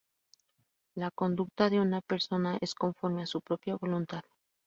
[0.95, 4.23] La conducta de una persona es conforme a su propia voluntad.